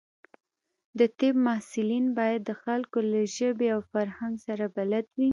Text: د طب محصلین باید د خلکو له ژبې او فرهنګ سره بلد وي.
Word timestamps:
د 0.99 1.01
طب 1.17 1.33
محصلین 1.47 2.05
باید 2.17 2.41
د 2.45 2.51
خلکو 2.63 2.97
له 3.11 3.21
ژبې 3.37 3.67
او 3.75 3.79
فرهنګ 3.91 4.35
سره 4.47 4.65
بلد 4.77 5.05
وي. 5.17 5.29